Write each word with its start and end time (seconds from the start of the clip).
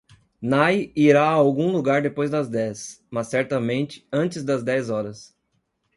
Nai 0.41 0.91
irá 0.95 1.25
a 1.27 1.31
algum 1.31 1.71
lugar 1.71 2.01
depois 2.01 2.31
das 2.31 2.49
dez, 2.49 3.05
mas 3.11 3.27
certamente 3.27 4.07
antes 4.11 4.43
das 4.43 4.63
dez 4.63 4.89
horas. 4.89 5.37